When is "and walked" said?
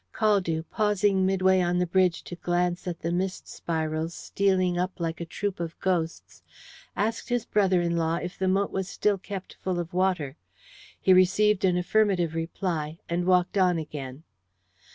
13.07-13.59